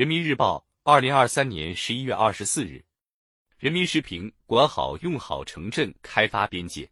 [0.00, 2.82] 人民日报，二零二三年十一月二十四日。
[3.58, 6.90] 人民时评：管好用好城镇开发边界。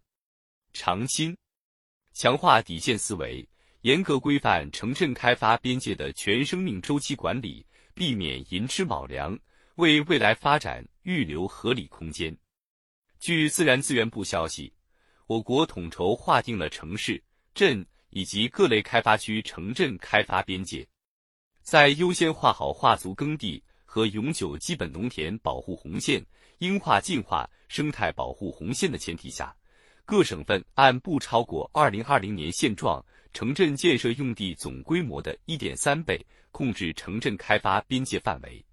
[0.75, 1.35] 长青，
[2.13, 3.49] 强化底线思维，
[3.81, 9.39] 严格规范城镇开发边界的全生命周期管理，避免寅吃卯粮，
[9.77, 12.37] 为未来发展预留合理空间。
[13.19, 14.71] 据自然资源部消息，
[15.27, 20.87] 我国统筹划定了城市、镇以及各类开发区城镇开发边界，
[21.71, 26.25] 在优先划好划足耕地和永久基本农田保护红线、
[26.61, 29.55] 应划尽划生态保护红线的前提下，
[30.07, 36.19] 各省份按不超过二零二零年现状城镇建设用地总规模的一点三倍
[36.53, 38.65] 控制城镇开发边界范围，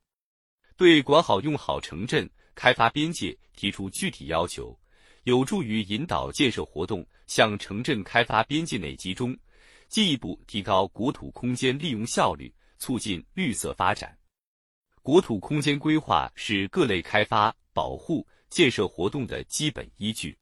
[0.78, 2.26] 对管好用好城镇。
[2.56, 4.74] 开发边界提出具体要求，
[5.26, 9.38] 有助于引导建设活动向城镇开发边界内集中，
[9.90, 14.18] 进一步提高国土空间利用效率，促进绿色发展。
[15.02, 20.38] 国土空间规划是各类开发、保护、建设活动的基本依据。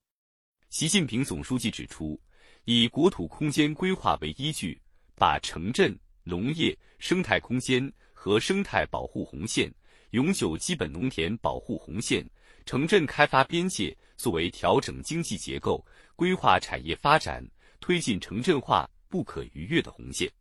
[0.70, 2.20] 习近平总书记指出，
[2.66, 4.82] 以国土空间规划为依据，
[5.16, 9.74] 把城镇、农业、生态空间和生态保护红线。
[10.12, 12.24] 永久基本农田保护红线、
[12.68, 15.84] 城镇开发边界作为调整经济结构、
[16.16, 17.44] 规划产业发展、
[17.80, 20.32] 推进城镇化不可逾越的红线。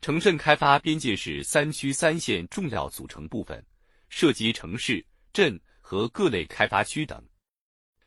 [0.00, 3.62] 城镇开发边界是三区三线重要组成部分，
[4.08, 7.22] 涉及城市、镇和各类开发区等。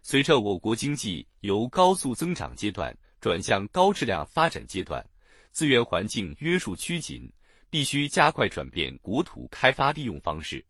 [0.02, 5.08] 随着我国经济由高速增长阶段转向高质量发展阶段，
[5.52, 7.32] 资源环境约束趋紧，
[7.70, 10.66] 必须加快转变国土开发利用方式。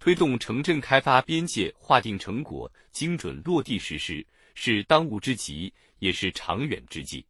[0.00, 4.26] 推动城镇开发边界划定成果精准落地实施，
[4.56, 7.24] 是当务之急，也是长远之计。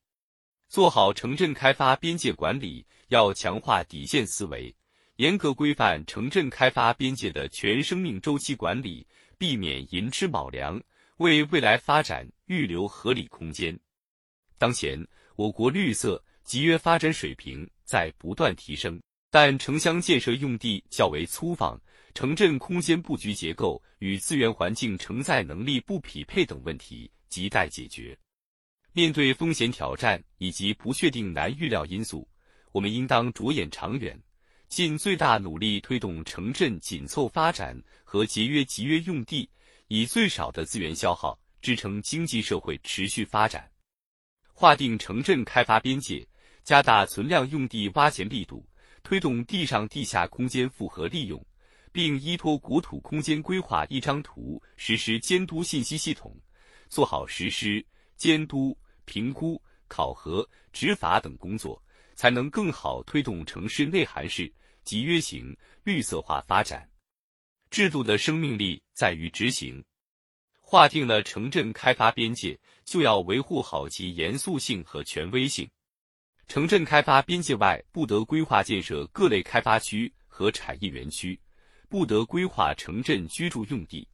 [0.70, 4.72] 做好城镇开发边界管理，要强化底线思维，
[5.16, 9.04] 严格规范城镇开发边界的全生命周期管理，
[9.36, 10.80] 避免寅吃卯粮，
[11.16, 13.76] 为未来发展预留合理空间。
[14.58, 21.76] 当前，我国绿色集约发展水平在不断提升，但城乡建设用地较为粗放。
[22.14, 28.16] 城镇空间布局结构与资源环境承载能力不匹配等问题亟待解决。
[28.92, 32.28] 面对风险挑战以及不确定难预料因素，
[32.72, 34.20] 我们应当着眼长远，
[34.68, 39.48] 尽最大努力推动城镇紧凑发展和节约集约用地，
[39.88, 43.70] 以最少的资源消耗支撑经济社会持续发展。
[44.52, 46.26] 划定城镇开发边界，
[46.64, 48.66] 加大存量用地挖潜力度，
[49.02, 51.44] 推动地上地下空间复合利用。
[51.92, 56.32] 并依托国土空间规划一张图实施监督信息系统，
[56.88, 57.84] 做好实施、
[58.20, 58.76] 监督、
[59.06, 61.82] 评估、考核、执法等工作，
[62.14, 64.52] 才能更好推动城市内涵式、
[64.84, 66.86] 集约型绿色化发展。
[67.70, 69.82] 制度的生命力在于执行。
[70.60, 75.66] 划定了城镇开发边界，就要维护好其严肃性和权威性。
[76.46, 81.40] 城镇开发边界外，不得规划建设各类开发区和产业园区。
[81.88, 84.06] 不得规划城镇居住用地，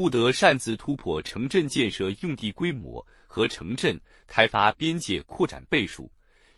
[0.00, 6.10] 不得擅自突破城镇建设用地规模和城镇开发边界扩展倍数，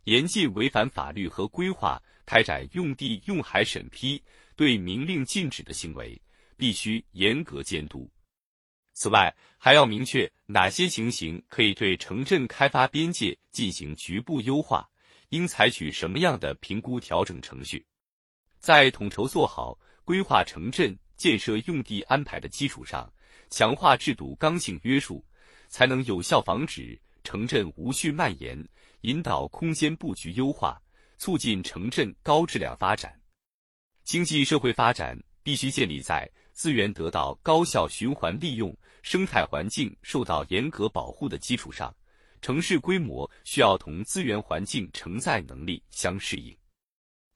[0.04, 4.22] 严禁违反法律和规划开展用地用海审批，
[4.54, 6.16] 对明令禁止的行为
[6.56, 8.08] 必须严格监督。
[8.94, 14.88] 此外，还要明确哪些情形可以对城镇开发边界进行局部优化，
[15.30, 17.84] 应采取什么样的评估调整程序，
[18.60, 19.76] 在统筹做好。
[20.04, 23.10] 规划城镇建设用地安排的基础上，
[23.52, 25.22] 强化制度刚性约束，
[25.68, 28.58] 才能有效防止城镇无序蔓延，
[29.02, 30.80] 引导空间布局优化，
[31.18, 33.14] 促进城镇高质量发展。
[34.04, 41.94] 经济社会发展必须建立在资源得到高效循环利用、生态环境受到严格保护的基础上，
[42.40, 46.56] 城市规模需要同资源环境承载能力相适应，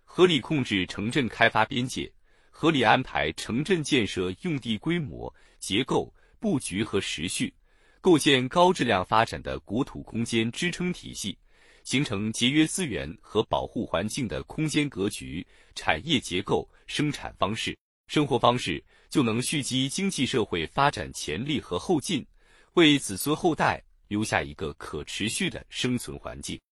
[0.02, 2.10] 合理控制城镇开发边界。
[2.58, 6.10] 合理安排城镇建设用地规模、结构、
[6.40, 7.52] 布局和时序，
[8.00, 11.36] 构建高质量发展的国土空间支撑体系，
[11.84, 17.76] 形成节约资源和保护环境的空间格局、产业结构、生产方式、
[18.06, 22.26] 生活方式，就能蓄积经济社会发展潜力和后劲，
[22.72, 26.58] 为子孙后代留下一个可持续的生存环境。